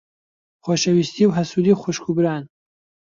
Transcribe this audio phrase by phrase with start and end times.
[0.63, 2.43] خۆشەویستی و حەسوودی خوشک و بران.